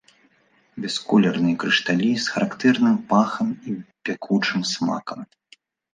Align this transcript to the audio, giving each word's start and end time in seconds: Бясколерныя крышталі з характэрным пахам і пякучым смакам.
Бясколерныя 0.85 1.59
крышталі 1.63 2.09
з 2.23 2.35
характэрным 2.35 2.95
пахам 3.11 3.47
і 3.73 3.77
пякучым 4.11 4.61
смакам. 4.75 5.19